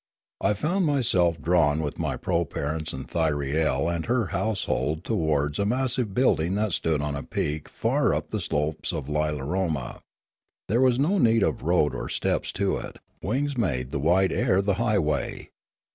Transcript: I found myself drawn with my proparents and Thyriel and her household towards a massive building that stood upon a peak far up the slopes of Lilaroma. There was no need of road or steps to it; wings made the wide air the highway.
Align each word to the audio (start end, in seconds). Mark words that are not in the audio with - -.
I 0.41 0.55
found 0.55 0.87
myself 0.87 1.39
drawn 1.39 1.79
with 1.83 1.99
my 1.99 2.17
proparents 2.17 2.91
and 2.91 3.07
Thyriel 3.07 3.87
and 3.87 4.07
her 4.07 4.29
household 4.33 5.03
towards 5.03 5.59
a 5.59 5.65
massive 5.67 6.15
building 6.15 6.55
that 6.55 6.71
stood 6.71 7.01
upon 7.01 7.15
a 7.15 7.21
peak 7.21 7.69
far 7.69 8.11
up 8.15 8.31
the 8.31 8.41
slopes 8.41 8.91
of 8.93 9.07
Lilaroma. 9.07 10.01
There 10.67 10.81
was 10.81 10.97
no 10.97 11.19
need 11.19 11.43
of 11.43 11.61
road 11.61 11.93
or 11.93 12.09
steps 12.09 12.51
to 12.53 12.77
it; 12.77 12.97
wings 13.21 13.55
made 13.55 13.91
the 13.91 13.99
wide 13.99 14.31
air 14.31 14.59
the 14.63 14.73
highway. 14.81 15.51